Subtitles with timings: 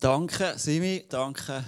[0.00, 1.64] danke Simi, danke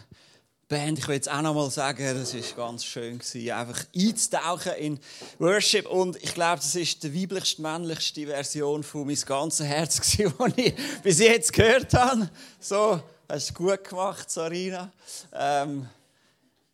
[0.69, 1.01] Band.
[1.01, 5.01] Ich will jetzt auch noch mal sagen, es ist ganz schön gewesen, einfach einzutauchen in
[5.41, 10.33] Worship und ich glaube, das ist die weiblichste, männlichste Version von meinem ganzen Herz gewesen,
[10.57, 12.31] die ich bis jetzt gehört habe.
[12.61, 14.93] So, hast du gut gemacht, Sarina.
[15.33, 15.89] Ähm,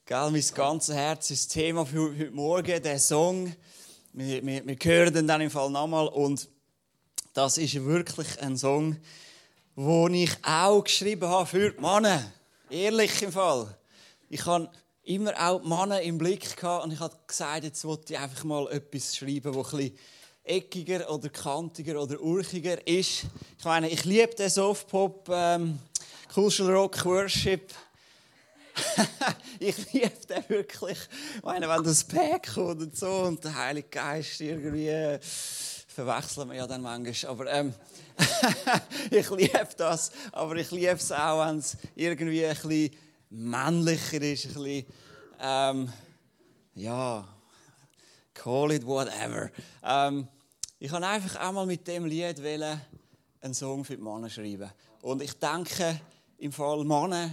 [0.05, 3.57] gell, mein ganzes Herz ist das Thema für heute Morgen, der Song.
[4.13, 6.51] Wir, wir, wir hören den dann im Fall nochmal und
[7.33, 8.99] das ist wirklich ein Song,
[9.77, 12.23] den ich auch geschrieben habe für die Männer.
[12.71, 13.77] Ehrlich im Fall.
[14.31, 14.71] Ich habe
[15.05, 18.43] immer auch die Männer im Blick gehabt und ich habe gesagt, jetzt wollte ich einfach
[18.45, 19.99] mal etwas schreiben, das bisschen
[20.45, 23.25] eckiger oder kantiger oder urchiger ist.
[23.59, 25.79] Ich meine, ich liebe den Softpop, ähm,
[26.33, 27.73] Cultural Rock, Worship.
[29.61, 30.99] ich liebe den wirklich.
[31.37, 35.19] Ich meine, wenn das Pack kommt und so und der Heilige Geist irgendwie
[35.97, 37.33] verwechseln wir ja dann manchmal.
[37.33, 37.73] Aber ähm,
[39.11, 40.13] ich liebe das.
[40.31, 42.91] Aber ich liebe es auch, wenn es irgendwie ein bisschen
[43.31, 44.87] männlicher ist, ein bisschen,
[45.41, 45.93] ähm,
[46.75, 47.27] ja,
[48.35, 49.51] call it whatever.
[49.83, 50.29] Ähm,
[50.79, 52.79] ich kann einfach einmal mit dem Lied wählen,
[53.41, 54.71] einen Song für die Männer schreiben.
[55.01, 55.99] Und ich denke,
[56.37, 57.31] im Fall Männer,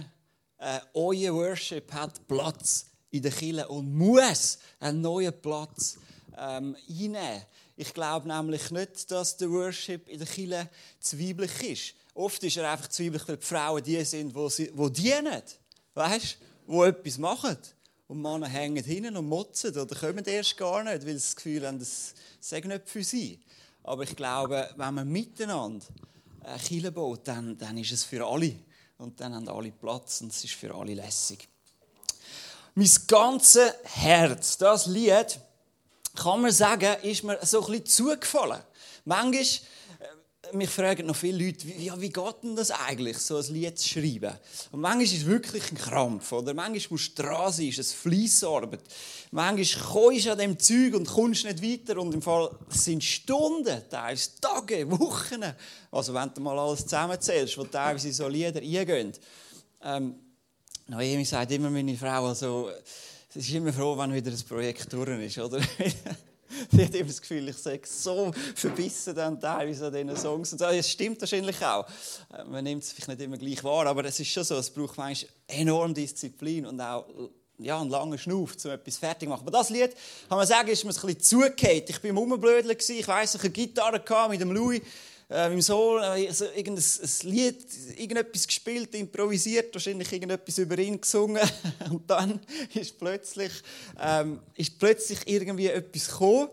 [0.56, 5.98] äh, euer Worship hat Platz in der Kirche und muss einen neuen Platz
[6.38, 7.42] ähm, einnehmen.
[7.76, 10.68] Ich glaube nämlich nicht, dass der Worship in der Kirche
[11.00, 11.94] zweiblich ist.
[12.14, 15.42] Oft ist er einfach zweiblich, weil die Frauen die sind, die, sie, die dienen.
[15.94, 16.38] Weißt?
[16.68, 17.58] Die etwas machen.
[18.06, 21.66] Und Männer hängen hinten und motzen oder kommen erst gar nicht, weil sie das Gefühl
[21.66, 23.40] haben, das sei nicht für sie.
[23.82, 25.84] Aber ich glaube, wenn man miteinander
[26.42, 28.54] eine Kirche baut, dann, dann ist es für alle.
[28.98, 31.48] Und dann haben alle Platz und es ist für alle lässig.
[32.74, 35.38] Mein ganzes Herz, das Lied,
[36.14, 38.62] kann man sagen, ist mir so ein bisschen zugefallen.
[39.04, 43.44] Manchmal, äh, mich fragen noch viele Leute, wie, wie geht denn das eigentlich, so ein
[43.52, 44.32] Lied zu schreiben?
[44.70, 46.54] Und manchmal ist es wirklich ein Krampf, oder?
[46.54, 48.82] Manchmal musst du dran sein, ist es Fleissarbeit.
[49.32, 53.82] Manchmal kommst du an dem Zeug und kommst nicht weiter und im Fall sind Stunden,
[53.90, 55.44] teilweise Tage, Wochen.
[55.90, 59.12] Also wenn du mal alles zusammenzählst, wo teilweise so Lieder eingehen.
[59.82, 60.14] Ähm,
[60.86, 62.70] Noemi sagt immer meine Frau, also,
[63.36, 65.58] Sie ist immer froh, wenn wieder das Projekt durch ist, oder?
[66.70, 70.52] Sie hat immer das Gefühl, ich sage so verbissen dann teilweise an diesen Songs.
[70.52, 71.84] Und das stimmt wahrscheinlich auch.
[72.32, 74.70] Äh, man nimmt es vielleicht nicht immer gleich wahr, aber es ist schon so, es
[74.70, 77.06] braucht manchmal enorm Disziplin und auch
[77.58, 79.42] ja, einen langen Schnuff, um etwas fertig zu machen.
[79.42, 79.96] Aber das Lied,
[80.28, 81.90] kann man sagen, ist mir ein bisschen zugehört.
[81.90, 84.80] Ich war Rumblödeln, ich weiss, ich hatte eine Gitarre mit dem Louis
[85.30, 91.00] äh, im Soul äh, also irgendein ein Lied, irgendetwas gespielt, improvisiert, wahrscheinlich irgendetwas über ihn
[91.00, 91.42] gesungen.
[91.90, 92.40] Und dann
[92.74, 93.52] ist plötzlich,
[94.00, 96.48] ähm, ist plötzlich irgendwie etwas gekommen.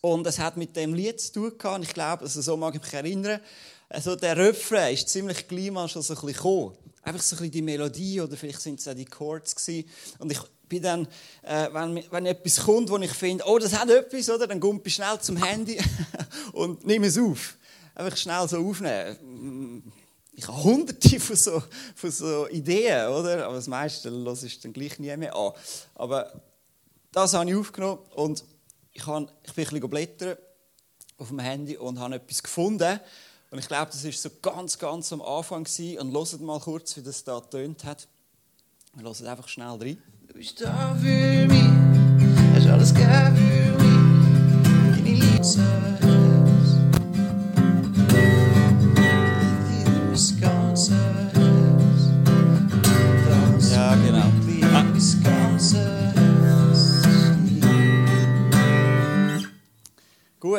[0.00, 1.84] Und es hat mit dem Lied zu tun gehabt.
[1.84, 3.40] Ich glaube, also so mag ich mich erinnern.
[3.88, 6.76] Also der Refrain ist ziemlich gleich mal schon so ein bisschen gekommen.
[7.02, 9.88] Einfach so ein bisschen die Melodie oder vielleicht sind es auch die Chords gewesen.
[10.18, 10.38] Und ich
[10.68, 11.08] bin dann,
[11.42, 14.80] äh, wenn, wenn etwas kommt, wo ich finde, oh, das hat etwas, oder, dann komme
[14.84, 15.78] ich schnell zum Handy
[16.52, 17.58] und nehme es auf
[17.94, 19.92] einfach schnell so aufnehmen.
[20.32, 21.62] Ich habe hunderte von so,
[21.94, 23.46] von so Ideen, oder?
[23.46, 25.52] Aber das meiste lasse ich dann gleich nie mehr an.
[25.94, 26.32] Aber
[27.12, 28.44] das habe ich aufgenommen und
[28.92, 30.36] ich, habe, ich bin ein bisschen blättern
[31.18, 33.00] auf dem Handy und habe etwas gefunden.
[33.50, 35.64] Und ich glaube, das war so ganz, ganz am Anfang.
[35.64, 35.98] Gewesen.
[35.98, 38.06] Und hört mal kurz, wie das da tönt hat.
[38.94, 40.02] Wir hören einfach schnell rein.
[40.26, 41.64] Du bist da für mich,
[42.54, 45.99] hast alles gegeben für mich, deine Liebe.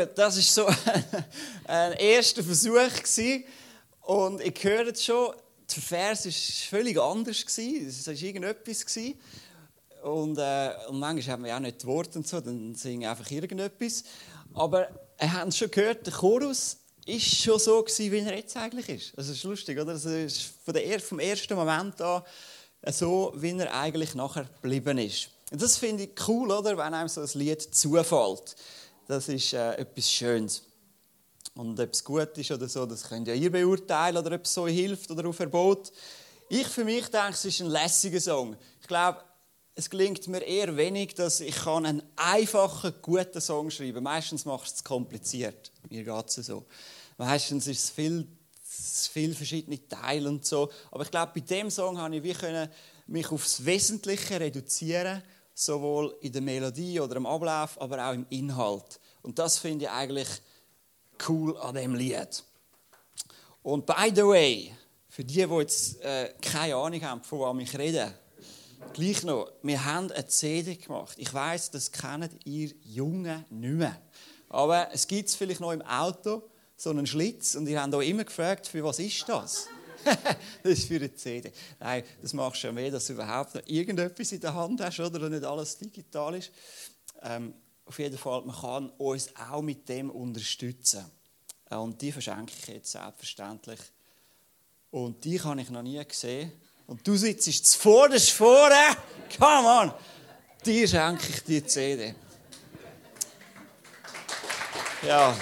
[0.02, 0.68] Gut, das war so
[1.66, 2.76] ein erster Versuch.
[4.02, 5.36] Und ich höre jetzt schon,
[5.76, 6.32] der Vers war
[6.70, 7.46] völlig anders.
[7.46, 8.86] Es war irgendetwas.
[10.02, 13.30] Und, äh, und manchmal haben wir auch nicht die Worte und so, dann singen einfach
[13.30, 14.04] irgendetwas.
[14.56, 14.90] Aber
[15.22, 18.90] ihr habt es schon gehört, der Chorus ist schon so gewesen, wie er jetzt eigentlich
[18.90, 19.18] ist.
[19.18, 19.92] Also, das ist lustig, oder?
[19.92, 22.24] Also, es ist von der, vom ersten Moment an
[22.88, 25.30] so, wie er eigentlich nachher geblieben ist.
[25.52, 26.76] Und das finde ich cool, oder?
[26.76, 28.56] Wenn einem so ein Lied zufällt.
[29.08, 30.64] Das ist äh, etwas Schönes.
[31.56, 34.54] Und ob es gut ist oder so, das könnt ja ihr beurteilen, oder ob es
[34.54, 35.92] so hilft oder auf Verbot.
[36.50, 38.56] Ich für mich denke, es ist ein lässiger Song.
[38.82, 39.24] Ich glaube,
[39.76, 44.04] es gelingt mir eher wenig, dass ich einen einfachen, guten Song schreiben kann.
[44.04, 45.72] Meistens mache ich es kompliziert.
[45.90, 46.66] Mir geht es so.
[47.18, 48.28] Meistens ist es viel,
[48.64, 50.70] viel verschiedene Teile und so.
[50.92, 52.70] Aber ich glaube, bei dem Song habe ich wie können
[53.08, 55.22] mich aufs Wesentliche reduzieren,
[55.54, 59.00] sowohl in der Melodie oder im Ablauf, aber auch im Inhalt.
[59.22, 60.28] Und das finde ich eigentlich
[61.28, 62.44] cool an dem Lied.
[63.64, 64.76] Und by the way,
[65.12, 68.14] Für die, die jetzt äh, keine Ahnung haben, von was ich rede,
[68.94, 71.18] gleich noch, wir haben eine CD gemacht.
[71.18, 74.02] Ich weiß, das kennt ihr Jungen nicht mehr.
[74.48, 76.44] Aber es gibt vielleicht noch im Auto,
[76.78, 77.56] so einen Schlitz.
[77.56, 79.68] Und ihr habt auch immer gefragt, für was ist das?
[80.64, 81.52] das ist für eine CD.
[81.80, 85.00] Nein, das machst du ja mehr, dass du überhaupt noch irgendetwas in der Hand hast,
[85.00, 85.26] oder?
[85.26, 86.52] Und nicht alles digital ist.
[87.22, 87.54] Ähm,
[87.86, 91.06] auf jeden Fall, man kann uns auch mit dem unterstützen.
[91.70, 93.80] Äh, und die verschenke ich jetzt selbstverständlich.
[94.92, 96.52] Und die habe ich noch nie gesehen.
[96.88, 98.98] Und du sitzt zuvorderst vorne.
[99.38, 99.94] Come on!
[100.66, 102.14] Dir schenke ich die CD.
[105.02, 105.36] Ja.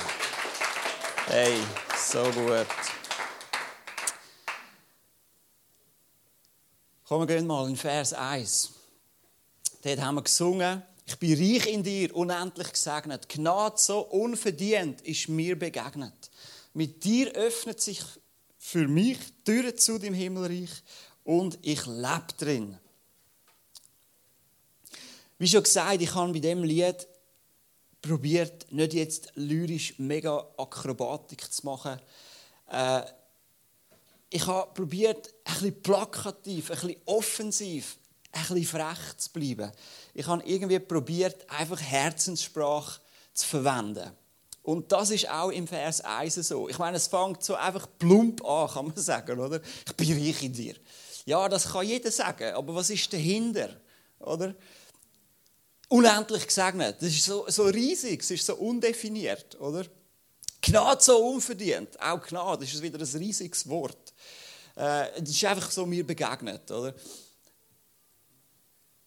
[1.27, 1.59] Hey,
[1.97, 2.67] so gut.
[7.09, 8.69] Kommen wir mal in Vers 1.
[9.81, 13.27] Dort haben wir gesungen, ich bin reich in dir, unendlich gesegnet.
[13.27, 16.29] Gnade so unverdient ist mir begegnet.
[16.75, 18.00] Mit dir öffnet sich
[18.59, 20.69] für mich Türen zu dem Himmelreich
[21.23, 22.77] und ich lebe drin.
[25.39, 27.07] Wie schon gesagt, ich habe bei dem Lied
[28.03, 32.00] probiert, nicht jetzt lyrisch mega Akrobatik zu machen.
[32.67, 33.01] Äh,
[34.30, 37.98] ich habe probiert, ein plakativ, ein offensiv,
[38.31, 39.72] ein frech zu bleiben.
[40.14, 43.02] Ich habe irgendwie probiert, einfach Herzenssprache
[43.34, 44.12] zu verwenden.
[44.62, 46.70] Und das ist auch im Vers 1 so.
[46.70, 49.62] Ich meine, es fängt so einfach plump an, kann man sagen, oder?
[49.88, 50.76] Ich bin reich in dir.
[51.26, 53.70] Ja, das kann jeder sagen, aber was ist dahinter,
[54.20, 54.54] oder?
[55.88, 56.98] Unendlich gesegnet.
[57.00, 59.86] Das ist so, so riesig, es ist so undefiniert, oder?
[60.61, 62.00] Gnade so unverdient.
[62.01, 64.13] Auch Gnade ist wieder ein riesiges Wort.
[64.75, 66.94] Äh, das ist einfach so mir begegnet, oder?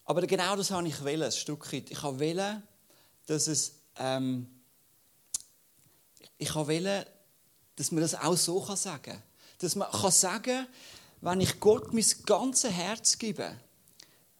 [0.04, 1.90] Aber genau das habe ich wollen, ein Stück weit.
[1.90, 2.62] Ich wollte,
[3.26, 4.48] dass es ähm,
[6.38, 7.06] ich wollte,
[7.76, 9.22] dass man das auch so sagen kann.
[9.58, 10.66] Dass man kann sagen
[11.22, 13.56] wenn ich Gott mein ganzes Herz gebe,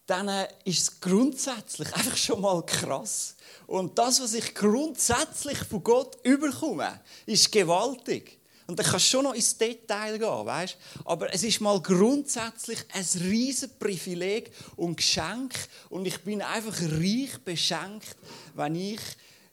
[0.05, 0.29] dann
[0.65, 3.35] ist es grundsätzlich einfach schon mal krass.
[3.67, 8.39] Und das, was ich grundsätzlich von Gott überkomme, ist gewaltig.
[8.67, 10.77] Und dann kannst du schon noch ins Detail gehen, weißt?
[11.05, 15.53] Aber es ist mal grundsätzlich ein riesen Privileg und Geschenk.
[15.89, 18.15] Und ich bin einfach reich beschenkt,
[18.55, 19.01] wenn ich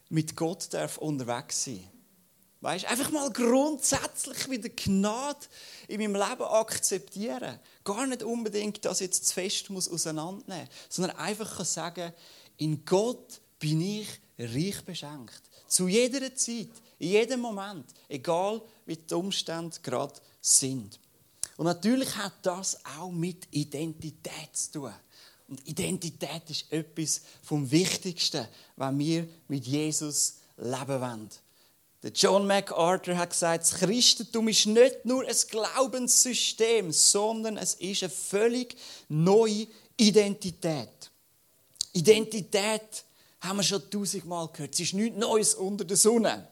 [0.09, 2.00] mit Gott darf unterwegs sein darf.
[2.63, 5.39] Weißt, einfach mal grundsätzlich wieder Gnade
[5.89, 7.59] in meinem Leben akzeptieren.
[7.85, 12.13] Gar nicht unbedingt das jetzt zu fest muss auseinandernehmen, sondern einfach sagen,
[12.59, 14.09] in Gott bin ich
[14.39, 15.43] reich beschenkt.
[15.69, 16.69] Zu jeder Zeit,
[16.99, 21.01] in jedem Moment, egal wie die Umstände gerade sind.
[21.57, 24.95] Und natürlich hat das auch mit Identität zu tun.
[25.49, 28.47] Und Identität ist etwas vom Wichtigsten,
[28.77, 31.31] wenn wir mit Jesus leben wollen.
[32.03, 38.03] Der John MacArthur hat gesagt, das Christentum ist nicht nur ein Glaubenssystem, sondern es ist
[38.03, 38.75] eine völlig
[39.09, 39.67] neue
[39.99, 41.11] Identität.
[41.93, 43.05] Identität
[43.41, 44.75] haben wir schon tausendmal gehört.
[44.75, 46.49] Es ist nichts Neues unter der Sonne.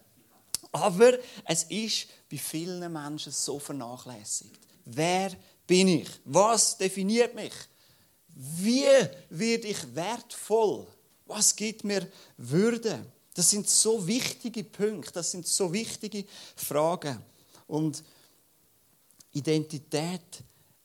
[0.73, 4.61] Aber es ist bei vielen Menschen so vernachlässigt.
[4.85, 5.33] Wer
[5.67, 6.09] bin ich?
[6.25, 7.53] Was definiert mich?
[8.29, 8.85] Wie
[9.31, 10.87] werde ich wertvoll?
[11.25, 12.07] Was gibt mir
[12.37, 13.05] Würde?
[13.39, 16.25] Das sind so wichtige Punkte, das sind so wichtige
[16.57, 17.23] Fragen.
[17.69, 18.03] Und
[19.31, 20.43] Identität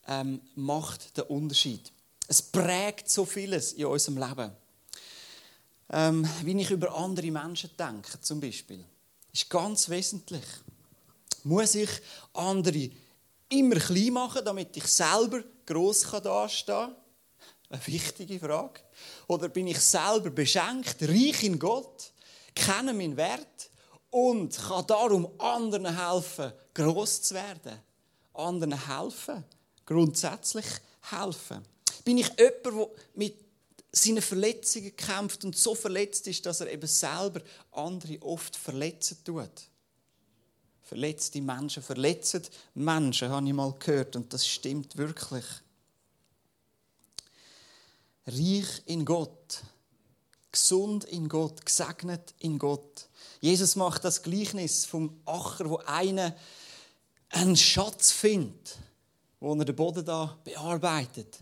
[0.08, 1.92] ähm, macht den Unterschied.
[2.28, 4.52] Es prägt so vieles in unserem Leben.
[5.90, 8.86] Ähm, wie ich über andere Menschen denke, zum Beispiel,
[9.32, 10.46] ist ganz wesentlich.
[11.46, 11.90] Muss ich
[12.34, 12.92] andere
[13.50, 16.96] immer klein machen, damit ich selber gross dastehen kann?
[17.70, 18.82] Eine wichtige Frage.
[19.26, 22.13] Oder bin ich selber beschenkt, reich in Gott?
[22.56, 23.70] Kenne meinen Wert
[24.10, 27.80] und kann darum anderen helfen, groß zu werden.
[28.34, 29.44] Anderen helfen,
[29.86, 30.66] grundsätzlich
[31.12, 31.66] helfen.
[32.04, 33.36] Bin ich jemand, der mit
[33.92, 37.42] seinen Verletzungen kämpft und so verletzt ist, dass er eben selber
[37.72, 39.70] andere oft verletzen tut?
[40.82, 42.44] Verletzte Menschen verletzen
[42.74, 45.46] Menschen, habe ich mal gehört, und das stimmt wirklich.
[48.26, 49.64] Reich in Gott
[50.54, 53.08] gesund in Gott, gesegnet in Gott.
[53.42, 56.34] Jesus macht das Gleichnis vom Acher, wo einer
[57.30, 58.78] einen Schatz findet,
[59.42, 61.40] wo er den Boden da bearbeitet.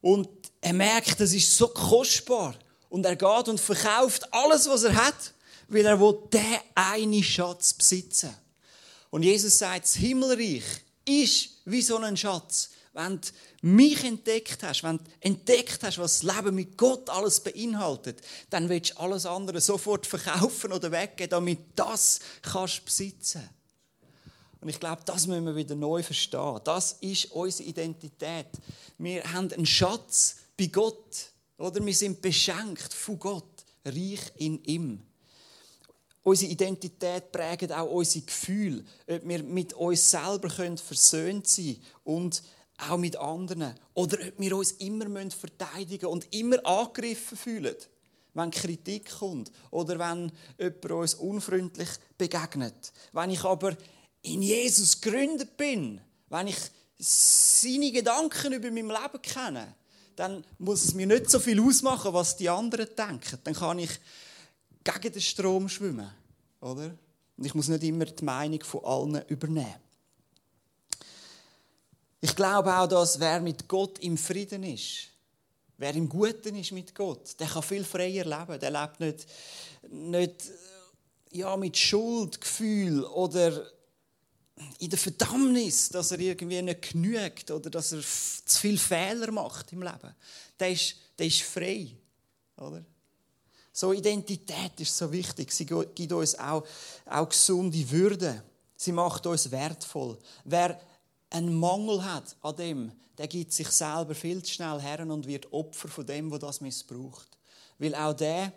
[0.00, 0.28] Und
[0.60, 2.54] er merkt, das ist so kostbar.
[2.88, 5.34] Und er geht und verkauft alles, was er hat,
[5.66, 8.34] weil er will den einen Schatz besitzen.
[9.10, 10.64] Und Jesus sagt, das Himmelreich
[11.04, 13.28] ist wie so ein Schatz wenn du
[13.62, 18.68] mich entdeckt hast, wenn du entdeckt hast, was das Leben mit Gott alles beinhaltet, dann
[18.68, 23.48] willst du alles andere sofort verkaufen oder weggeben, damit das kannst besitzen.
[24.60, 26.58] Und ich glaube, das müssen wir wieder neu verstehen.
[26.64, 28.48] Das ist unsere Identität.
[28.98, 31.30] Wir haben einen Schatz bei Gott.
[31.56, 35.02] Oder wir sind beschenkt von Gott, reich in ihm.
[36.24, 42.42] Unsere Identität prägt auch unsere Gefühle, ob wir mit uns selber versöhnt sein können und
[42.78, 43.74] auch mit anderen.
[43.94, 47.76] Oder ob wir uns immer verteidigen und immer angegriffen fühlen,
[48.34, 52.92] wenn Kritik kommt oder wenn jemand uns unfreundlich begegnet.
[53.12, 53.76] Wenn ich aber
[54.22, 56.56] in Jesus gegründet bin, wenn ich
[56.98, 59.74] seine Gedanken über mein Leben kenne,
[60.16, 63.38] dann muss es mir nicht so viel ausmachen, was die anderen denken.
[63.44, 63.90] Dann kann ich
[64.82, 66.10] gegen den Strom schwimmen,
[66.60, 66.90] oder?
[67.36, 69.76] Und ich muss nicht immer die Meinung von allen übernehmen.
[72.20, 75.08] Ich glaube auch, dass wer mit Gott im Frieden ist,
[75.76, 78.58] wer im Guten ist mit Gott, der kann viel freier leben.
[78.58, 79.26] Der lebt nicht,
[79.88, 80.50] nicht
[81.30, 83.70] ja, mit Schuldgefühl oder
[84.80, 89.72] in der Verdammnis, dass er irgendwie nicht genügt oder dass er zu viele Fehler macht
[89.72, 90.14] im Leben.
[90.58, 91.96] Der ist, der ist frei.
[92.56, 92.84] Oder?
[93.72, 95.52] So Identität ist so wichtig.
[95.52, 96.66] Sie gibt uns auch,
[97.06, 98.42] auch gesunde Würde.
[98.76, 100.18] Sie macht uns wertvoll.
[100.44, 100.80] Wer
[101.30, 105.52] einen Mangel hat an dem, der gibt sich selber viel zu schnell her und wird
[105.52, 107.28] Opfer von dem, wo das missbraucht.
[107.78, 108.52] Weil auch der,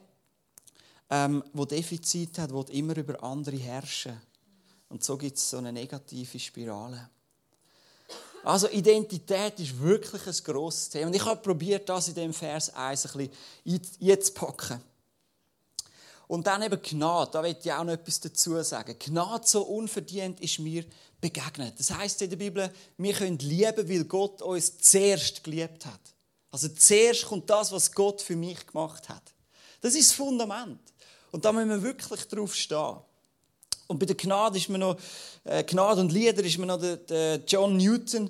[1.09, 4.19] ähm, wo Defizit hat, will immer über andere herrschen.
[4.89, 7.09] Und so gibt es so eine negative Spirale.
[8.43, 11.07] Also Identität ist wirklich ein grosses Thema.
[11.07, 13.29] Und ich habe probiert, das in dem Vers 1 ein
[13.65, 14.81] bisschen einzupacken.
[16.31, 18.95] Und dann eben Gnade, da will ich auch noch etwas dazu sagen.
[18.97, 20.85] Gnade so unverdient ist mir
[21.19, 21.77] begegnet.
[21.77, 25.99] Das heißt in der Bibel, wir können lieben, weil Gott uns zuerst geliebt hat.
[26.49, 29.23] Also zuerst kommt das, was Gott für mich gemacht hat.
[29.81, 30.79] Das ist das Fundament.
[31.31, 32.95] Und da müssen wir wirklich drauf stehen.
[33.87, 34.97] Und bei der Gnade ist mir noch,
[35.43, 38.29] äh, Gnade und Lieder ist mir noch der, der John Newton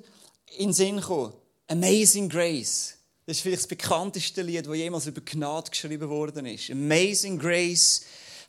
[0.58, 1.34] in den Sinn gekommen.
[1.68, 2.96] Amazing Grace.
[3.32, 6.70] Das ist vielleicht das bekannteste Lied, das jemals über Gnade geschrieben worden ist.
[6.70, 8.02] Amazing Grace,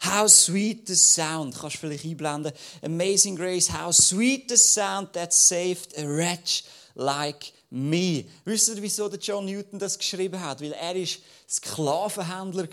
[0.04, 1.56] how sweet the sound.
[1.56, 2.52] Kannst du vielleicht einblenden.
[2.82, 6.64] Amazing Grace, how sweet the sound that saved a wretch
[6.96, 8.24] like me.
[8.44, 10.60] Wisst ihr, wieso John Newton das geschrieben hat?
[10.60, 12.66] Weil er ist Sklavenhändler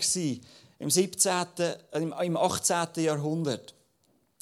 [0.80, 1.46] im 17.,
[1.92, 3.04] im 18.
[3.04, 3.72] Jahrhundert.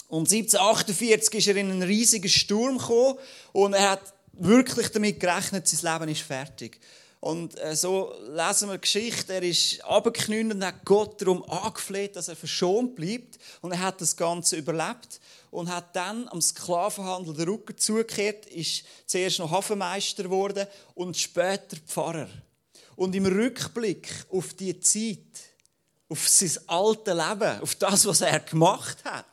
[0.08, 3.18] Und 1748 ist er in einen riesigen Sturm gekommen
[3.52, 6.80] und er hat wirklich damit gerechnet, sein Leben ist fertig.
[7.20, 9.34] Und äh, so lesen wir Geschichte.
[9.34, 13.38] Er ist abgeknüllt und hat Gott darum angefleht, dass er verschont bleibt.
[13.60, 15.20] Und er hat das Ganze überlebt
[15.50, 21.76] und hat dann am Sklavenhandel den Rücken zugekehrt, ist zuerst noch Hafenmeister geworden und später
[21.87, 22.28] Pfarrer.
[22.94, 25.18] Und im Rückblick auf die Zeit,
[26.08, 29.26] auf sein alte Leben, auf das, was er gemacht hat,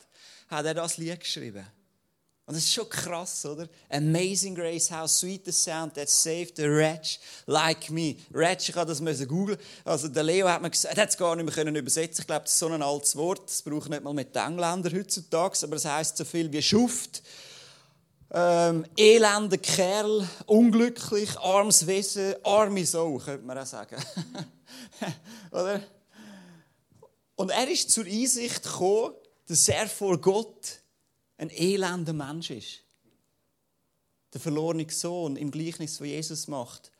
[0.48, 1.66] hat er das Lied geschrieben.
[2.48, 3.68] Und das ist schon krass, oder?
[3.90, 8.14] Amazing Grace, how sweet the sound that saved a wretch like me.
[8.30, 9.58] Wretch, ich habe das müssen googeln.
[9.84, 12.22] Also der Leo hat mir gesagt, er hat es gar nicht mehr können übersetzen.
[12.22, 13.50] Ich glaube, das ist so ein altes Wort.
[13.50, 17.24] Das braucht nicht mal mit den Engländern heutzutage, aber es heißt so viel wie Schuft.
[18.30, 23.96] Ähm, elender Kerl, unglücklich, armes Wesen, arme Sau, könnte man auch sagen.
[25.50, 25.80] oder?
[27.34, 29.14] Und er ist zur Einsicht gekommen,
[29.48, 30.80] dass er vor Gott
[31.38, 32.82] ein elender Mensch ist.
[34.32, 36.90] Der verlorene Sohn im Gleichnis, das Jesus macht,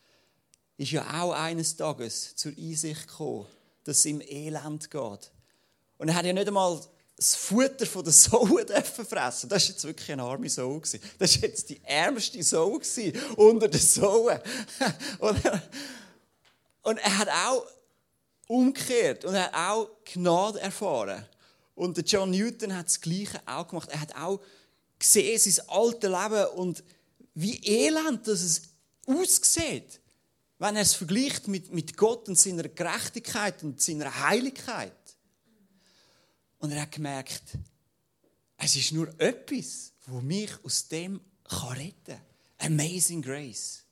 [0.77, 3.47] ist ja auch eines Tages zur Einsicht gekommen,
[3.83, 5.31] dass es ihm elend geht.
[5.97, 6.79] Und er hat ja nicht einmal
[7.15, 8.45] das Futter von der Sau
[9.09, 9.49] fressen.
[9.49, 10.79] Das war jetzt wirklich eine arme Sau.
[10.79, 12.79] Das war jetzt die ärmste Sau
[13.35, 14.39] unter den Sauen.
[16.83, 17.65] Und er hat auch
[18.47, 21.25] umgekehrt und er hat auch Gnade erfahren.
[21.77, 23.89] Und John Newton hat das Gleiche auch gemacht.
[23.91, 24.41] Er hat auch
[24.97, 26.83] gesehen, sein altes Leben und
[27.35, 28.61] wie elend das es
[29.05, 30.01] aussieht,
[30.57, 34.91] wenn er es vergleicht mit, mit Gott und seiner Gerechtigkeit und seiner Heiligkeit.
[36.57, 37.43] Und er hat gemerkt,
[38.57, 42.17] es ist nur etwas, wo mich aus dem kann retten
[42.57, 42.73] kann.
[42.73, 43.83] Amazing Grace.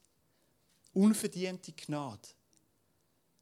[0.92, 2.30] Unverdiente Gnade.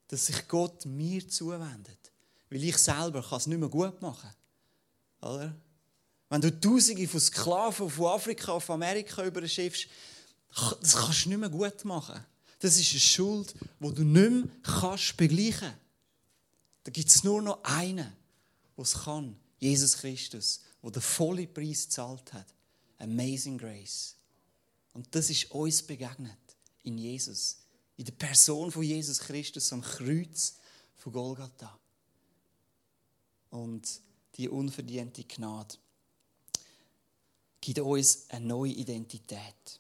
[0.10, 2.03] Dass sich Gott mir zuwendet.
[2.54, 4.30] Weil ich selber kann es nicht mehr gut machen.
[5.22, 5.56] Oder?
[6.30, 9.88] Wenn du Tausende von Sklaven von Afrika auf Amerika überschiffst,
[10.80, 12.24] das kannst du nicht mehr gut machen.
[12.60, 15.80] Das ist eine Schuld, die du nicht mehr kannst begleichen kannst.
[16.84, 18.16] Da gibt es nur noch einen,
[18.78, 19.36] der es kann.
[19.58, 22.54] Jesus Christus, der den vollen Preis gezahlt hat.
[23.00, 24.16] Amazing Grace.
[24.94, 26.38] Und das ist uns begegnet
[26.84, 27.58] in Jesus.
[27.98, 30.54] In der Person von Jesus Christus am Kreuz
[30.98, 31.80] von Golgatha
[33.54, 33.88] und
[34.36, 35.76] die unverdiente Gnade.
[37.62, 39.80] gibt uns eine neue Identität.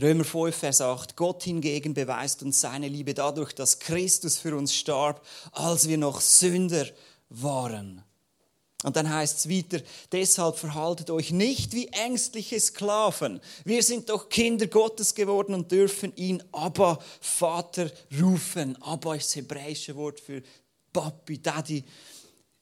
[0.00, 1.16] Römer 5, Vers 8.
[1.16, 6.20] Gott hingegen beweist uns seine Liebe dadurch, dass Christus für uns starb, als wir noch
[6.20, 6.86] Sünder
[7.28, 8.02] waren.
[8.84, 9.82] Und dann heißt es weiter,
[10.12, 13.40] deshalb verhaltet euch nicht wie ängstliche Sklaven.
[13.64, 18.80] Wir sind doch Kinder Gottes geworden und dürfen ihn Abba, Vater rufen.
[18.82, 20.42] Abba ist das hebräische Wort für
[20.92, 21.84] Papi, Daddy.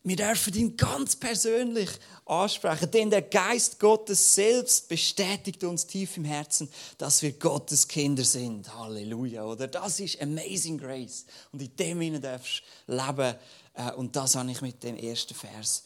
[0.04, 1.88] Wir dürfen ihn ganz persönlich
[2.26, 6.68] ansprechen, denn der Geist Gottes selbst bestätigt uns tief im Herzen,
[6.98, 8.74] dass wir Gottes Kinder sind.
[8.74, 9.68] Halleluja, oder?
[9.68, 11.24] Das ist Amazing Grace.
[11.52, 13.36] Und in dem Sinne darfst du leben.
[13.74, 15.84] Äh, und das habe ich mit dem ersten Vers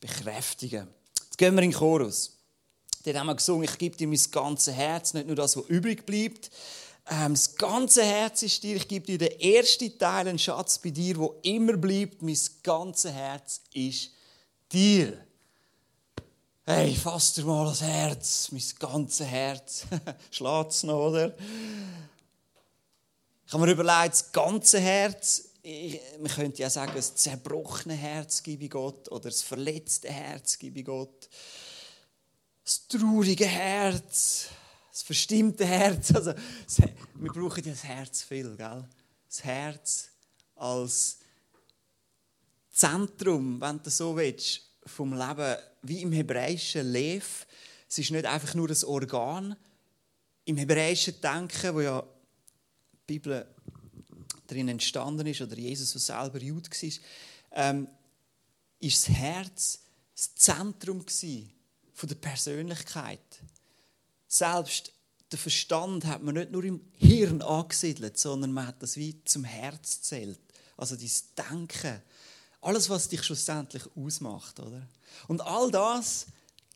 [0.00, 0.88] bekräftigen.
[1.24, 2.32] Jetzt gehen wir in den Chorus.
[3.04, 6.04] Dort haben wir gesungen, ich gebe dir mein ganzes Herz, nicht nur das, was übrig
[6.04, 6.50] bleibt,
[7.10, 8.76] ähm, das ganze Herz ist dir.
[8.76, 12.22] Ich gebe dir den ersten Teil, einen Schatz bei dir, wo immer bleibt.
[12.22, 14.10] Mein ganzes Herz ist
[14.70, 15.18] dir.
[16.64, 19.86] Hey, fass dir mal das Herz, mein ganzes Herz.
[20.30, 21.34] Schlägt noch, oder?
[23.46, 28.42] Ich habe mir überlegt, das ganze Herz, ich, man könnte ja sagen, das zerbrochene Herz
[28.42, 31.30] gebe ich Gott oder das verletzte Herz gebe ich Gott.
[32.62, 34.48] Das traurige Herz,
[34.98, 36.12] das verstimmte Herz.
[36.14, 36.34] Also,
[37.14, 38.84] wir brauchen ja das Herz viel, gell?
[39.28, 40.08] Das Herz
[40.56, 41.18] als
[42.72, 47.46] Zentrum, wenn du so willst, vom Leben, wie im hebräischen Lev.
[47.88, 49.54] Es ist nicht einfach nur das Organ.
[50.44, 53.46] Im hebräischen Denken, wo ja die Bibel
[54.48, 56.90] drin entstanden ist, oder Jesus, der selber Jude war,
[57.52, 57.86] ähm,
[58.80, 59.78] ist das Herz
[60.16, 63.27] das Zentrum der Persönlichkeit.
[64.28, 64.92] Selbst
[65.32, 69.44] der Verstand hat man nicht nur im Hirn angesiedelt, sondern man hat das wie zum
[69.44, 70.40] Herz zählt.
[70.76, 72.02] Also dieses Denken.
[72.60, 74.60] Alles, was dich schlussendlich ausmacht.
[74.60, 74.86] Oder?
[75.26, 76.26] Und all das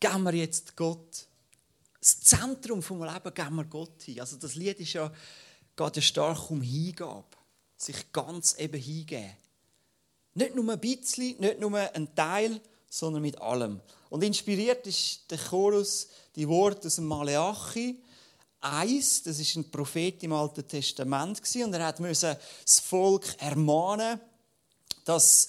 [0.01, 1.27] geben wir jetzt Gott.
[2.01, 4.21] Das Zentrum vom Leben geben wir Gott hin.
[4.21, 5.13] Also das Lied ist ja,
[5.77, 7.37] geht ja stark um Hingabe.
[7.77, 9.37] Sich ganz eben hingeben.
[10.35, 12.61] Nicht nur ein bisschen, nicht nur ein Teil,
[12.93, 13.81] sondern mit allem.
[14.11, 17.99] Und inspiriert ist der Chorus die Worte aus dem Maleachi
[18.61, 24.21] 1, das ist ein Prophet im Alten Testament und er musste das Volk ermahnen,
[25.07, 25.49] dass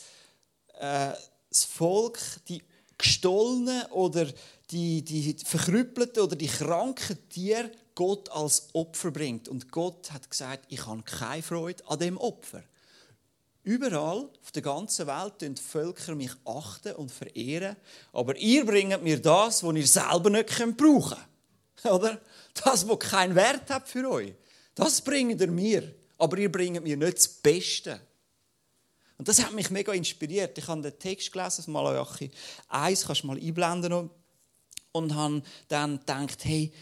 [0.80, 1.12] äh,
[1.50, 2.64] das Volk die
[2.98, 4.26] gestohlenen oder
[4.72, 9.50] die, die verkrüppelten oder die kranken Tiere Gott als Opfer bringt.
[9.50, 12.64] Und Gott hat gesagt, ich habe keine Freude an dem Opfer.
[13.64, 17.78] Überall auf der ganzen Welt tun die Völker mich achten und verehren,
[18.12, 21.18] aber ihr bringt mir das, was ihr selber nicht brauchen
[21.78, 21.94] könnt.
[21.94, 22.22] Oder?
[22.54, 24.34] Das, was keinen Wert hat für euch.
[24.76, 28.02] Das bringt ihr mir, aber ihr bringt mir nicht das Beste.
[29.18, 30.58] Und das hat mich mega inspiriert.
[30.58, 32.30] Ich habe den Text gelesen von Malachi
[32.68, 34.10] 1, kannst du mal einblenden
[34.92, 36.74] und habe dann gedacht, hey,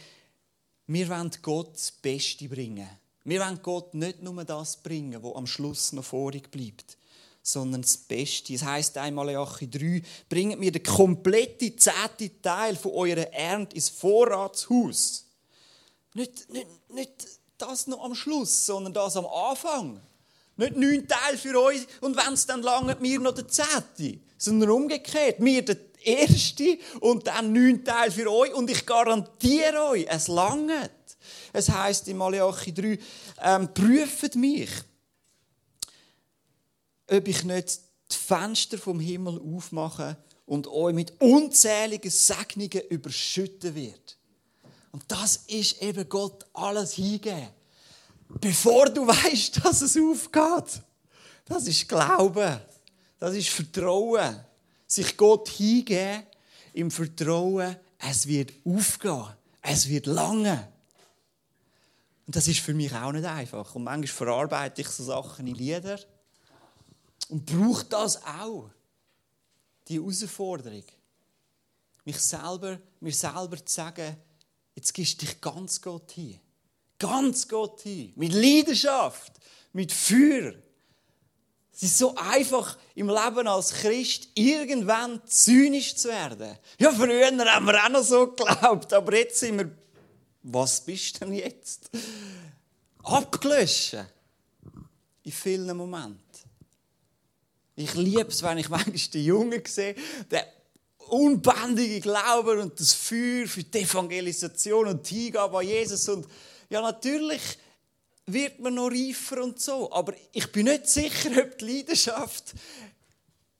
[0.88, 2.90] wir wollen Gott das Beste bringen.
[3.24, 6.98] Wir wollen Gott nicht nur das bringen, was am Schluss noch vorig bleibt,
[7.44, 8.54] sondern das Beste.
[8.54, 13.90] Es heisst einmal Malachi 3, bringt mir den kompletten zehnten Teil von eurer Ernte ins
[13.90, 15.26] Vorratshaus.
[16.14, 20.02] Nicht, nicht, nicht das noch am Schluss, sondern das am Anfang.
[20.58, 24.72] Nicht neun Teil für euch und wenn es dann lange mir noch der zehnte, sondern
[24.72, 25.40] umgekehrt.
[25.40, 30.92] Mir der erste und dann neun Teil für euch und ich garantiere euch, es langt.
[31.54, 33.00] Es heißt in Malachi 3,
[33.42, 34.70] ähm, prüft mich,
[37.10, 37.80] ob ich nicht
[38.12, 44.18] die Fenster vom Himmel aufmache und euch mit unzähligen Segnungen überschütten wird.
[44.92, 47.48] Und das ist eben Gott alles hingeben.
[48.40, 50.82] Bevor du weißt, dass es aufgeht.
[51.46, 52.62] Das ist Glaube.
[53.20, 54.44] Das ist Vertrauen.
[54.88, 56.24] Sich Gott hingeben
[56.74, 59.28] im Vertrauen, es wird aufgehen.
[59.62, 60.71] Es wird lange.
[62.28, 63.76] Und das ist für mich auch nicht einfach.
[63.76, 66.00] Und manchmal verarbeite ich so Sachen in Lieder
[67.30, 68.70] und brauche das auch.
[69.88, 70.84] Die Herausforderung.
[72.06, 74.16] Mich selber, mir selber zu sagen,
[74.76, 76.40] jetzt gibst du dich ganz Gott hin.
[76.98, 78.14] Ganz Gott hin.
[78.16, 79.34] Mit Leidenschaft,
[79.74, 80.54] mit Feuer.
[81.74, 86.58] Es ist so einfach im Leben als Christ irgendwann zynisch zu werden.
[86.78, 89.72] Ja, früher haben wir auch noch so geglaubt, aber jetzt sind wir
[90.44, 91.90] was bist du denn jetzt?
[93.04, 93.98] Abgelöscht.
[95.24, 96.20] In vielen Momenten.
[97.76, 99.96] Ich liebe es, wenn ich manchmal den Jungen sehe,
[100.30, 100.46] der
[101.10, 106.08] unbändige Glauben und das Feuer für die Evangelisation und die Hingabe an Jesus.
[106.10, 106.28] Und
[106.70, 107.42] ja, natürlich
[108.26, 112.54] wird man noch reifer und so, aber ich bin nicht sicher, ob die Leidenschaft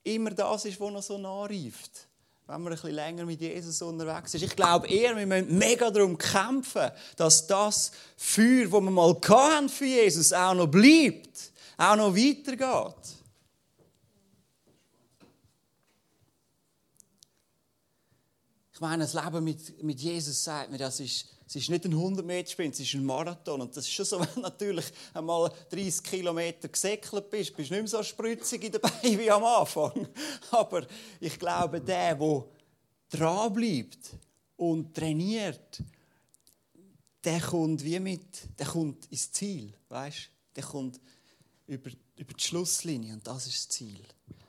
[0.04, 2.06] immer das ist, was noch so nachreift.
[2.46, 4.42] Wenn man ein bisschen länger mit Jesus unterwegs ist.
[4.42, 9.68] Ich glaube eher, wir müssen mega darum kämpfen, dass das Feuer, das wir mal hatten
[9.68, 13.16] für Jesus, auch noch bleibt, auch noch weitergeht.
[18.74, 21.94] Ich meine, das Leben mit, mit Jesus sagt mir, das ist, es ist nicht ein
[21.94, 23.60] 100-Meter-Sprint, es ist ein Marathon.
[23.60, 27.74] Und das ist schon so, wenn du natürlich einmal 30 Kilometer gesäckelt bist, bist du
[27.74, 30.08] nicht mehr so spritzig dabei wie am Anfang.
[30.50, 30.86] Aber
[31.20, 32.44] ich glaube, der, der
[33.10, 34.16] dranbleibt
[34.56, 35.82] und trainiert,
[37.22, 40.30] der kommt wie mit, der kommt ins Ziel, weißt?
[40.56, 41.00] Der kommt
[41.66, 44.00] über, über die Schlusslinie und das ist das Ziel.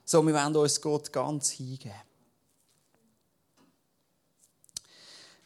[0.05, 1.91] So, wir wollen uns Gott ganz hingeben.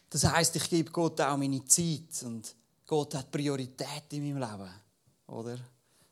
[0.09, 4.71] Das heißt, ich gebe Gott auch meine Zeit und Gott hat Priorität in meinem Leben,
[5.27, 5.59] oder?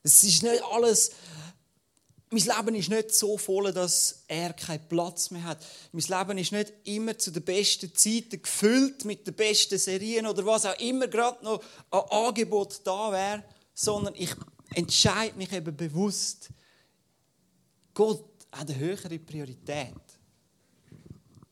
[0.04, 1.12] Es ist nicht alles.
[2.30, 5.66] Mein Leben ist nicht so voll, dass er keinen Platz mehr hat.
[5.94, 10.46] Mein Leben ist nicht immer zu den besten Zeiten gefüllt mit den besten Serien oder
[10.46, 14.32] was auch immer gerade noch an Angebot da wäre, sondern ich
[14.74, 16.50] entscheide mich eben bewusst.
[17.94, 19.96] Gott hat eine höhere Priorität.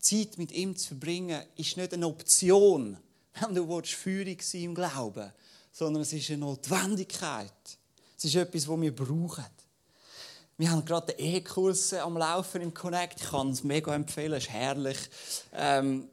[0.03, 2.97] Zeit mit ihm zu verbringen, ist nicht eine Option,
[3.39, 5.31] wenn du Führung sein im Glauben,
[5.71, 7.51] sondern es ist eine Notwendigkeit.
[8.17, 9.45] Es ist etwas, das wir brauchen.
[10.57, 13.21] Wir haben gerade den E-Kurs am Laufen im Connect.
[13.21, 14.97] Ich kann es mega empfehlen, es ist herrlich.
[15.53, 16.09] Ähm,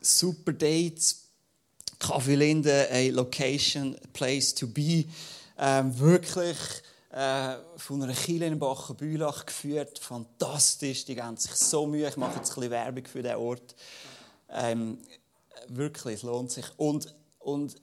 [0.00, 1.24] super Dates.
[1.98, 5.04] Kaffee Linde, a location, a place to be.
[5.58, 6.56] Ähm, wirklich
[7.10, 9.98] äh, von einer Kirche in Bachenbülach geführt.
[9.98, 12.08] Fantastisch, die geben sich so Mühe.
[12.08, 13.74] Ich mache jetzt ein bisschen Werbung für den Ort.
[14.48, 14.98] Ähm,
[15.68, 16.66] wirklich, es lohnt sich.
[16.76, 17.76] Und, und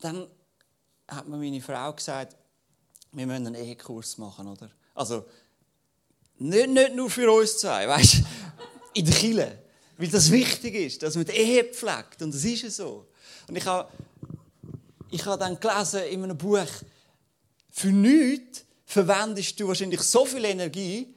[0.00, 0.26] dann
[1.08, 2.36] hat mir meine Frau gesagt,
[3.12, 4.70] wir müssen einen Ehekurs machen, oder?
[4.94, 5.24] Also,
[6.38, 8.18] nicht, nicht nur für uns zwei, weißt du,
[8.94, 9.58] in der Kirche.
[9.96, 12.22] Weil das wichtig ist, dass man die Ehe pflegt.
[12.22, 13.06] Und das ist ja so.
[13.48, 13.90] Und ich habe,
[15.10, 16.66] ich habe dann gelesen in einem Buch,
[17.70, 21.14] für nichts verwendest du wahrscheinlich so viel Energie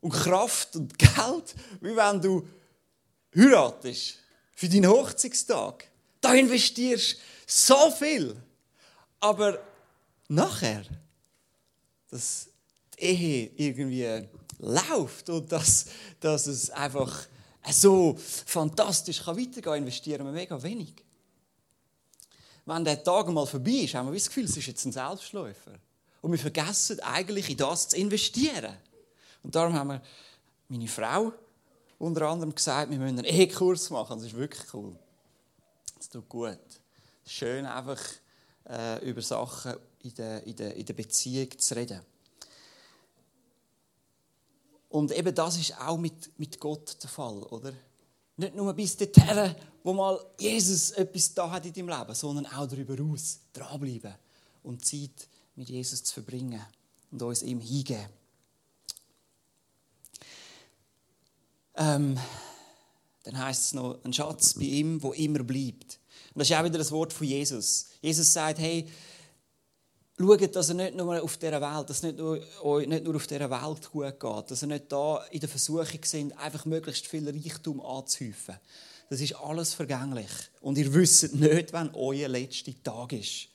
[0.00, 2.46] und Kraft und Geld, wie wenn du
[3.34, 4.18] heiratest
[4.54, 5.88] für deinen Hochzeitstag.
[6.20, 8.36] Da investierst du so viel.
[9.20, 9.58] Aber
[10.28, 10.84] nachher,
[12.10, 12.48] dass
[12.98, 15.86] die Ehe irgendwie läuft und dass,
[16.20, 17.26] dass es einfach
[17.70, 20.94] so fantastisch kann weitergehen kann, investieren wir mega wenig.
[22.64, 25.78] Wenn der Tag mal vorbei ist, haben wir das Gefühl, es ist jetzt ein Selbstläufer.
[26.22, 28.74] Und wir vergessen eigentlich in das zu investieren.
[29.42, 30.02] Und darum haben wir
[30.68, 31.32] meine Frau
[31.98, 34.18] unter anderem gesagt, wir müssen einen E-Kurs machen.
[34.18, 34.96] Das ist wirklich cool.
[35.96, 36.58] Das tut gut.
[37.24, 38.00] Schön einfach
[38.68, 42.00] äh, über Sachen in der, in, der, in der Beziehung zu reden.
[44.88, 47.72] Und eben das ist auch mit, mit Gott der Fall, oder?
[48.36, 49.54] Nicht nur bis dorthin,
[49.84, 54.14] wo mal Jesus etwas da hat in deinem Leben, sondern auch darüber hinaus dranbleiben
[54.64, 56.60] und Zeit mit Jesus zu verbringen
[57.10, 58.06] und uns ihm hingeben.
[61.74, 62.18] Ähm,
[63.24, 65.98] dann heißt es noch, ein Schatz bei ihm, wo immer bleibt.
[66.34, 67.86] Und das ist auch wieder das Wort von Jesus.
[68.00, 68.88] Jesus sagt, hey,
[70.18, 72.38] schaut, dass er nicht nur auf dieser Welt, dass nicht nur,
[72.86, 76.38] nicht nur auf dieser Welt gut geht, dass er nicht da in der Versuchung sind,
[76.38, 78.56] einfach möglichst viel Reichtum anzuhäufen.
[79.08, 80.30] Das ist alles vergänglich.
[80.60, 83.48] Und ihr wisst nicht, wann euer letzter Tag ist.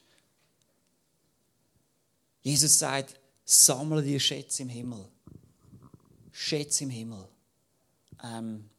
[2.41, 5.05] Jesus sagt, sammle dir Schätze im Himmel.
[6.31, 7.27] Schätze im Himmel.
[8.23, 8.69] Ähm,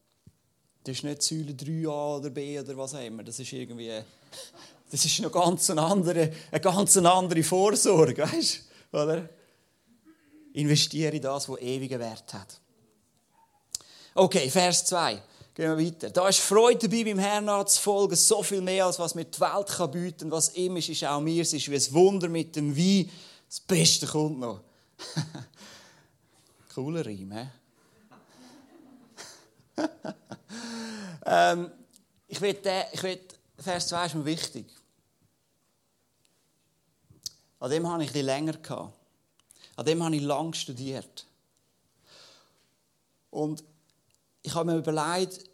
[0.85, 3.23] das ist nicht Säule 3a oder b oder was auch immer.
[3.23, 3.91] Das ist irgendwie,
[4.91, 8.65] das ist noch ganz eine andere, eine ganz andere Vorsorge, weißt?
[8.93, 9.29] Oder?
[10.55, 12.61] Investiere in das, was ewigen Wert hat.
[14.15, 15.23] Okay, Vers 2.
[15.55, 16.11] Gehen wir weiter.
[16.11, 18.17] Da ist Freude dabei, beim Herrn nachzufolgen.
[18.17, 20.31] So viel mehr, als was mir die Welt kann bieten kann.
[20.31, 21.43] Was ihm ist, ist auch mir.
[21.43, 23.11] Es ist wie ein Wunder mit dem Wein
[23.49, 24.61] das Beste kommt noch.
[26.75, 27.51] Cooler Reim, hä?
[31.27, 31.71] ähm,
[32.27, 32.61] ich will,
[32.93, 33.21] ich will,
[33.59, 34.67] Vers 2 ist mir wichtig.
[37.61, 38.97] An dem habe ich ein länger gehabt.
[39.77, 41.27] An dem habe ich lang studiert.
[43.31, 43.65] Und
[44.43, 45.45] ich habe mir überlegt,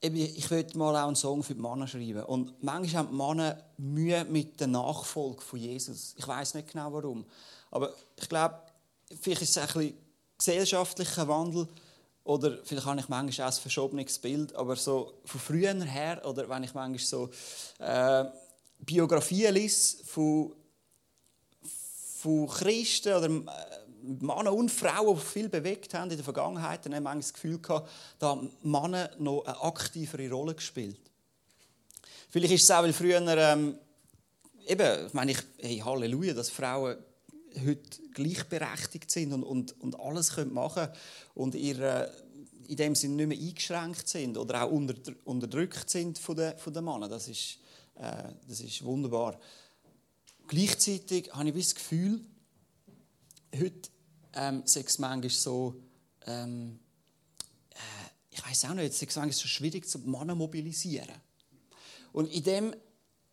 [0.00, 2.22] ich würde mal auch einen Song für die Männer schreiben.
[2.24, 6.14] Und manchmal haben die Männer Mühe mit der Nachfolge von Jesus.
[6.16, 7.24] Ich weiß nicht genau warum.
[7.70, 8.60] Aber ich glaube,
[9.20, 9.94] vielleicht ist es ein bisschen
[10.38, 11.68] gesellschaftlicher Wandel.
[12.24, 14.54] Oder vielleicht habe ich manchmal auch ein verschobenes Bild.
[14.54, 17.30] Aber so von früher her, oder wenn ich manchmal so
[17.78, 18.24] äh,
[18.78, 20.52] Biografien lese von,
[22.18, 23.30] von Christen oder
[24.06, 27.90] Männer und Frauen, die viel bewegt haben in der Vergangenheit, dann haben das Gefühl gehabt,
[28.18, 31.00] da Männer noch eine aktivere Rolle gespielt.
[32.28, 33.78] Vielleicht ist es auch, weil früher, ähm,
[34.66, 36.96] eben, ich meine, ich, hey, Halleluja, dass Frauen
[37.64, 40.88] heute gleichberechtigt sind und, und, und alles können machen
[41.34, 42.12] und ihre,
[42.66, 46.72] in dem Sinne nicht mehr eingeschränkt sind oder auch unter, unterdrückt sind von den, von
[46.72, 47.10] den Männern.
[47.10, 47.58] Das ist,
[47.94, 49.38] äh, das ist wunderbar.
[50.48, 52.20] Gleichzeitig habe ich das Gefühl,
[53.58, 53.90] heute
[54.36, 55.74] ähm, ist es manchmal so,
[56.26, 56.78] ähm,
[57.70, 57.78] äh,
[58.30, 61.20] ich weiß auch nicht, es ist manchmal so schwierig, zu Männer mobilisieren.
[62.12, 62.76] Und in dem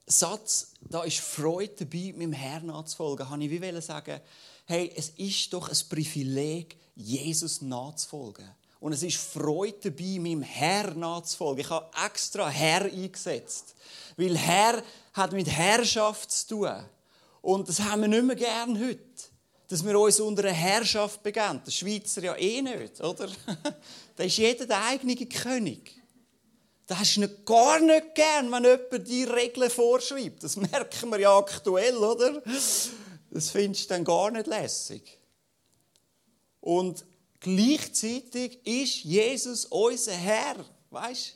[0.06, 4.20] Satz, da ist Freude dabei, meinem Herrn nachzufolgen, habe ich wie sagen,
[4.66, 8.50] hey, es ist doch ein Privileg, Jesus nachzufolgen.
[8.80, 11.62] Und es ist Freude dabei, meinem Herr nachzufolgen.
[11.62, 13.76] Ich habe extra Herr eingesetzt.
[14.18, 16.86] Weil Herr hat mit Herrschaft zu tun.
[17.42, 19.00] Und das haben wir nicht mehr gern heute.
[19.67, 21.62] Dass wir uns unter eine Herrschaft begeben.
[21.65, 23.30] Der Schweizer ja eh nicht, oder?
[24.15, 26.04] da ist jeder der eigene König.
[26.86, 30.43] Das hast du gar nicht gern, wenn jemand die Regeln vorschreibt.
[30.43, 32.41] Das merken wir ja aktuell, oder?
[33.32, 35.17] Das findest du dann gar nicht lässig.
[36.60, 37.06] Und
[37.39, 40.56] gleichzeitig ist Jesus unser Herr.
[40.91, 41.36] Weißt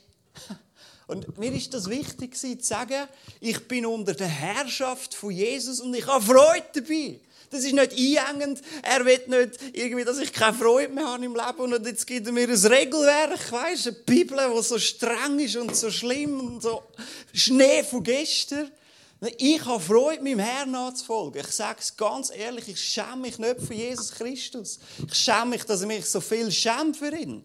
[1.08, 3.08] Und mir ist das wichtig zu sagen,
[3.40, 7.20] ich bin unter der Herrschaft von Jesus und ich habe Freude dabei.
[7.50, 8.62] Das ist nicht einengend.
[8.84, 12.28] Er will nicht irgendwie, dass ich keine Freude mehr habe im Leben und jetzt gibt
[12.28, 16.62] er mir ein Regelwerk, weißt, eine Bibel, die so streng ist und so schlimm und
[16.62, 16.84] so
[17.34, 18.72] Schnee von gestern.
[19.38, 21.42] Ich habe Freude, meinem Herrn nachzufolgen.
[21.42, 24.80] Ich sage es ganz ehrlich, ich schäme mich nicht für Jesus Christus.
[25.08, 27.44] Ich schäme mich, dass er mich so viel schämt für ihn.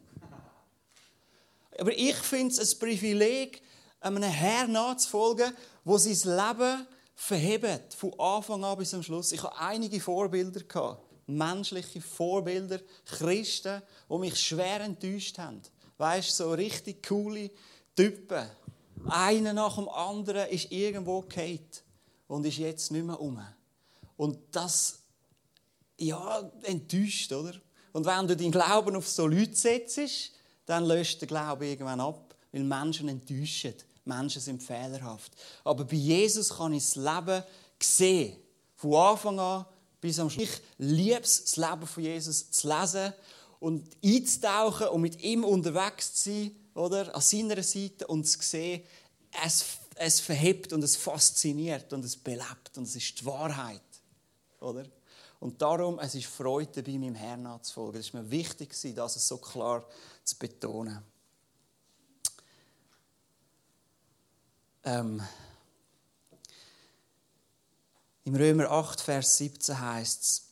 [1.78, 3.62] Aber ich finde es ein Privileg,
[4.00, 5.52] einem Herrn nachzufolgen,
[5.84, 6.86] wo sein Leben
[7.22, 9.30] verhebt, von Anfang an bis zum Schluss.
[9.30, 13.80] Ich hatte einige Vorbilder, gehabt, menschliche Vorbilder, Christen,
[14.11, 15.62] die mich schwer enttäuscht haben.
[15.98, 17.48] Weißt du, so richtig coole
[17.94, 18.44] Typen.
[19.08, 21.85] Einer nach dem anderen ist irgendwo gekehrt
[22.26, 23.40] und ist jetzt nicht mehr um.
[24.16, 24.98] Und das,
[25.98, 27.54] ja, enttäuscht, oder?
[27.92, 30.32] Und wenn du deinen Glauben auf so Leute setzt,
[30.66, 33.74] dann löst der Glaube irgendwann ab, weil Menschen enttäuschen.
[34.04, 35.32] Menschen sind fehlerhaft.
[35.64, 37.42] Aber bei Jesus kann ich das Leben
[37.80, 38.36] sehen.
[38.76, 39.66] Von Anfang an
[40.00, 40.44] bis am Schluss.
[40.44, 43.12] Ich liebe es, das Leben von Jesus zu lesen
[43.60, 47.14] und einzutauchen und mit ihm unterwegs zu sein, oder?
[47.14, 48.82] An seiner Seite und zu sehen,
[49.44, 53.80] es, es verhebt und es fasziniert und es belebt und es ist die Wahrheit,
[54.60, 54.84] oder?
[55.38, 58.00] Und darum, es ist Freude dabei, meinem Herrn nachzufolgen.
[58.00, 59.84] Es ist mir wichtig, das so klar
[60.24, 61.02] zu betonen.
[64.84, 65.22] Ähm,
[68.24, 70.48] Im Römer 8, Vers 17 heißt es,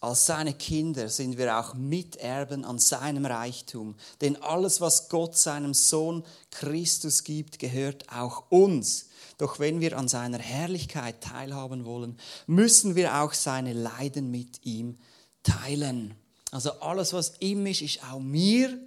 [0.00, 3.96] als seine Kinder sind wir auch Miterben an seinem Reichtum.
[4.20, 9.08] Denn alles, was Gott seinem Sohn Christus gibt, gehört auch uns.
[9.38, 14.96] Doch wenn wir an seiner Herrlichkeit teilhaben wollen, müssen wir auch seine Leiden mit ihm
[15.42, 16.14] teilen.
[16.50, 18.78] Also alles, was ihm ist, ist auch mir.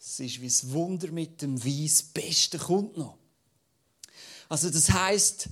[0.00, 3.18] Es ist wie das Wunder mit dem das Beste kommt noch.
[4.48, 5.48] Also das heißt,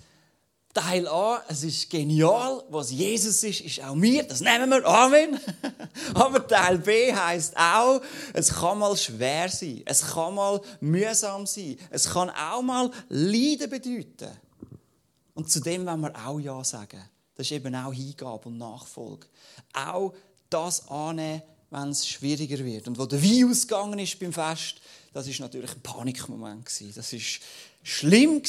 [0.75, 5.39] Teil A, es ist genial, was Jesus ist, ist auch mir, das nehmen wir, Amen.
[6.15, 8.01] Aber Teil B heißt auch,
[8.33, 13.69] es kann mal schwer sein, es kann mal mühsam sein, es kann auch mal Leiden
[13.69, 14.31] bedeuten.
[15.35, 17.03] Und zu dem wollen wir auch Ja sagen.
[17.35, 19.27] Das ist eben auch Hingabe und Nachfolge.
[19.75, 20.15] Auch
[20.49, 22.89] das annehmen, wenn es schwieriger wird.
[22.89, 24.77] Und wo der Wein ausgegangen ist beim Fest,
[25.13, 27.41] das ist natürlich ein Panikmoment Das ist
[27.83, 28.43] schlimm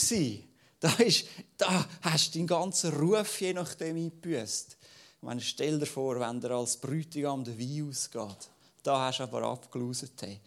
[0.80, 4.78] Da, ist, da hast du deinen ganzen Ruf je nachdem eingebüßt.
[5.22, 8.50] Meine, stell dir vor, wenn dir als Bräutigam der Wein ausgeht.
[8.84, 10.22] Da hast du aber abgeloset.
[10.22, 10.41] Hey.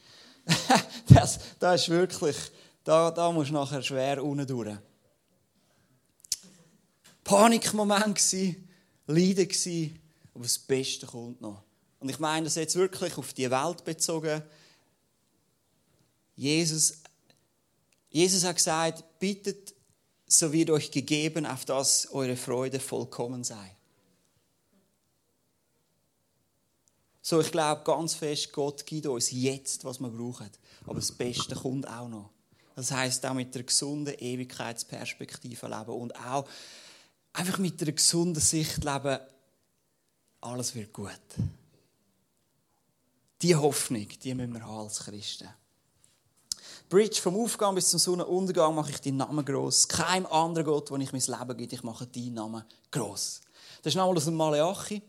[1.08, 2.36] das, das ist wirklich,
[2.84, 4.76] da, da musst du nachher schwer unten durch.
[7.24, 8.62] Panikmoment gsi,
[9.06, 9.98] Leiden gsi,
[10.34, 11.62] aber das Beste kommt noch.
[11.98, 14.42] Und ich meine das jetzt wirklich auf die Welt bezogen.
[16.36, 16.98] Jesus,
[18.16, 19.74] Jesus hat gesagt, bittet,
[20.26, 23.76] so wird euch gegeben, auf dass eure Freude vollkommen sei.
[27.20, 30.48] So, ich glaube ganz fest, Gott gibt uns jetzt, was wir brauchen.
[30.86, 32.30] Aber das Beste kommt auch noch.
[32.74, 36.48] Das heißt auch mit der gesunden Ewigkeitsperspektive leben und auch
[37.34, 39.18] einfach mit der gesunden Sicht leben,
[40.40, 41.20] alles wird gut.
[43.42, 45.50] Die Hoffnung, die müssen wir haben als Christen.
[46.88, 49.88] Bridge vom Aufgang bis zum Sonnenuntergang mache ich deinen Namen groß.
[49.88, 53.40] Kein anderer Gott, wo ich mein Leben gebe, ich mache deinen Namen groß.
[53.82, 55.02] Das ist nochmal aus dem Malachi.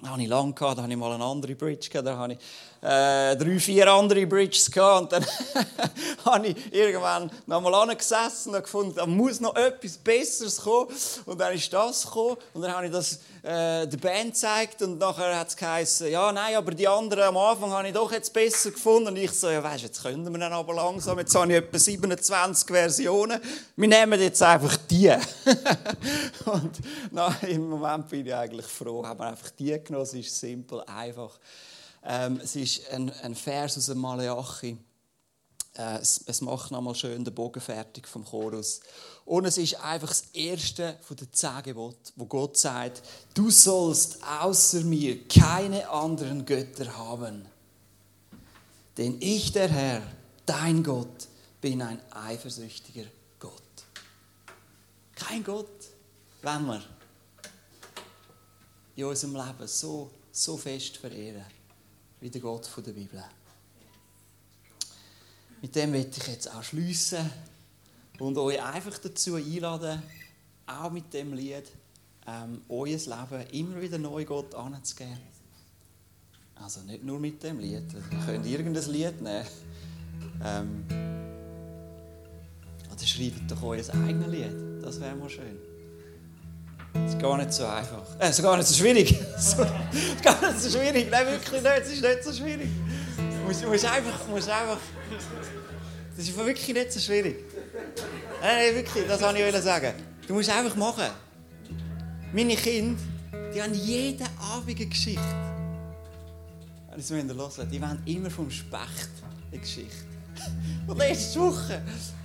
[0.00, 2.38] Das habe ich gehabt, da habe ich mal eine andere Bridge da habe ich
[2.82, 5.26] äh, drei, vier andere Bridges und dann
[6.24, 10.88] habe ich irgendwann noch mal angesessen und gefunden, da muss noch etwas Besseres kommen
[11.26, 14.98] und dann ist das gekommen und dann habe ich das äh, der Band gezeigt und
[14.98, 18.32] nachher hat es geheißen, ja, nein, aber die anderen am Anfang habe ich doch jetzt
[18.32, 21.52] besser gefunden und ich so, ja, weißt, jetzt können wir dann aber langsam, jetzt habe
[21.52, 23.40] ich etwa 27 Versionen,
[23.76, 25.10] wir nehmen jetzt einfach die.
[26.46, 26.72] und
[27.10, 30.82] na, im Moment bin ich eigentlich froh, haben wir einfach die genommen, es ist simpel,
[30.82, 31.38] einfach.
[32.04, 34.78] Ähm, es ist ein, ein Vers aus dem Malachi.
[35.76, 38.80] Äh, es, es, macht nochmal schön den Bogen fertig vom Chorus.
[39.28, 43.02] Und es ist einfach das erste von den zehn Geboten, wo Gott sagt,
[43.34, 47.44] du sollst außer mir keine anderen Götter haben.
[48.96, 50.02] Denn ich, der Herr,
[50.46, 51.28] dein Gott,
[51.60, 53.04] bin ein eifersüchtiger
[53.38, 53.52] Gott.
[55.14, 55.68] Kein Gott,
[56.40, 56.82] wenn wir
[58.96, 61.44] in unserem Leben so, so fest verehren
[62.20, 63.22] wie der Gott der Bibel.
[65.60, 67.30] Mit dem möchte ich jetzt auch schließen
[68.18, 70.02] und euch einfach dazu einladen,
[70.66, 71.64] auch mit dem Lied
[72.26, 75.18] ähm, euer Leben immer wieder neu Gott anzugeben.
[76.56, 77.84] Also nicht nur mit dem Lied.
[77.94, 79.46] Ihr könnt irgendein Lied nehmen.
[80.44, 80.84] Ähm,
[82.92, 84.82] oder schreibt doch euer eigenes Lied.
[84.82, 85.56] Das wäre mal schön.
[86.92, 88.04] Das ist gar nicht so einfach.
[88.18, 89.18] Äh, ist gar nicht so schwierig.
[89.32, 91.08] das ist gar nicht so schwierig.
[91.10, 91.80] Nein, wirklich nicht.
[91.82, 92.68] Es ist nicht so schwierig.
[93.16, 94.78] Du musst, musst einfach, musst einfach...
[96.16, 97.44] Das ist wirklich nicht so schwierig.
[98.40, 99.92] Nein, wirklich, das wollte ich sagen.
[100.26, 101.10] Du musst einfach machen.
[102.32, 103.00] Meine Kinder,
[103.54, 105.22] die haben jeden Abend eine Geschichte.
[106.94, 107.70] Das müsst ihr hören.
[107.70, 109.10] Die wollen immer vom Specht
[109.50, 110.04] eine Geschichte.
[110.86, 111.82] Und letzte Woche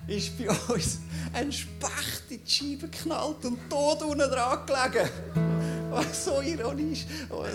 [0.07, 0.99] ist bei uns
[1.33, 5.09] ein Specht in die Scheibe geknallt und tot unten dran gelegen.
[6.11, 7.05] So ironisch,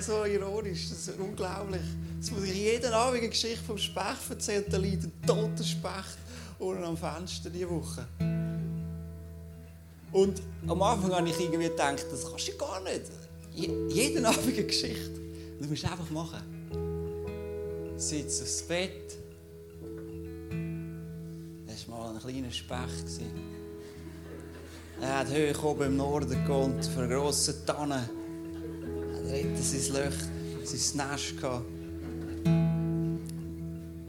[0.00, 1.82] so ironisch, das ist unglaublich.
[2.16, 6.18] Jetzt muss ich jeden Abend eine Geschichte vom Specht erzählen, da liegt ein toter Specht
[6.58, 8.06] unten am Fenster diese Woche.
[10.10, 13.02] Und am Anfang habe ich irgendwie gedacht, das kannst du gar nicht.
[13.54, 15.20] jeden Abend eine Geschichte.
[15.58, 16.42] Das musst du einfach machen.
[17.96, 19.18] Sitz aufs Bett,
[22.24, 23.20] ein kleiner Specht.
[25.00, 28.08] Er hat hoch oben im Norden gewohnt, für eine grosse Tanne.
[29.28, 30.18] Er hatte sein Loch,
[30.64, 31.34] sein Nest.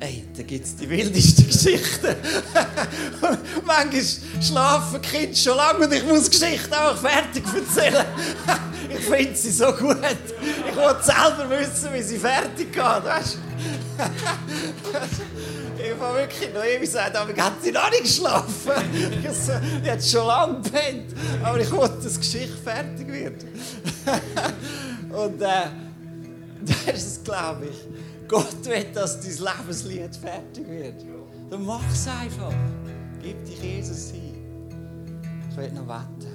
[0.09, 2.15] Hey, da gibt es die wildesten Geschichten.
[3.63, 4.03] Manchmal
[4.41, 8.05] schlafen Kinder schon lange und ich muss die Geschichte auch fertig erzählen.
[8.89, 9.97] ich finde sie so gut.
[10.41, 12.83] Ich will selber wissen, wie sie fertig geht.
[12.83, 13.37] Weißt?
[15.77, 18.71] Ich habe wirklich noch ewig gesagt, aber hat sie noch nicht geschlafen.
[19.83, 21.13] Die hat schon lange gepennt.
[21.43, 23.45] Aber ich wollte, dass die Geschichte fertig wird.
[25.11, 25.67] Und äh,
[26.61, 27.77] das ist es, glaube ich.
[28.29, 31.03] Gott will, dass dein Lebenslied fertig wird.
[31.49, 32.53] Dann mach es einfach.
[33.21, 34.35] Gib dich Jesus hin.
[35.49, 36.28] Ich will noch wetten.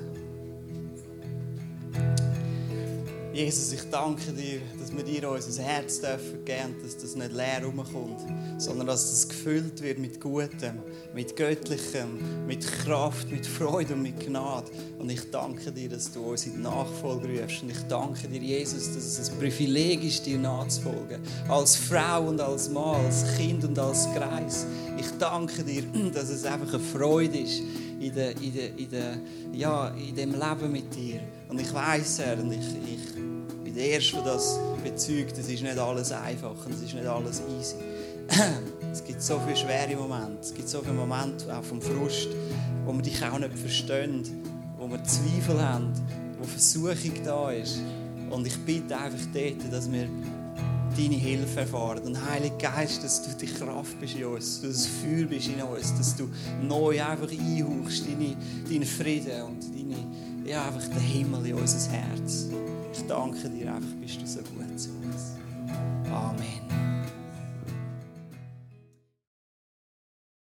[3.35, 7.65] Jesus, ich danke dir, dass wir dir unser Herz dürfen geben, dass das nicht leer
[7.65, 8.21] rumkommt,
[8.59, 10.79] sondern dass es gefüllt wird mit Gutem,
[11.13, 14.71] mit Göttlichem, mit Kraft, mit Freude und mit Gnade.
[15.01, 17.65] Und ich danke dir, dass du uns in die Nachfolge rufst.
[17.65, 21.21] Und ich danke dir, Jesus, dass es ein Privileg ist, dir nachzufolgen.
[21.49, 24.65] Als Frau und als Mann, als Kind und als Kreis.
[24.97, 25.83] Ich danke dir,
[26.15, 27.63] dass es einfach eine Freude ist
[28.05, 29.17] in, der, in, der, in, der,
[29.53, 31.21] ja, in dem Leben mit dir.
[31.49, 35.63] Und ich weiß, Herr, und ich, ich bin der Erste, der das bezeugt, es ist
[35.63, 37.77] nicht alles einfach und es ist nicht alles easy.
[38.93, 42.29] Es gibt so viele schwere Momente, es gibt so viele Momente auch vom Frust,
[42.85, 44.23] wo wir dich auch nicht verstehen,
[44.79, 45.93] wo wir Zweifel haben,
[46.39, 47.81] wo Versuchung da ist.
[48.31, 50.09] Und ich bitte einfach dort, dass wir
[50.97, 52.01] deine Hilfe erfahren.
[52.01, 55.49] Und Heiliger Geist, dass du die Kraft bist in uns, dass du das Feuer bist
[55.49, 56.29] in uns, dass du
[56.63, 58.37] neu einfach einhauchst, deinen
[58.69, 62.49] deine Frieden und deine, ja, einfach den Himmel in unser Herz.
[62.93, 65.35] Ich danke dir einfach, bist du so gut zu uns.
[66.11, 66.64] Amen.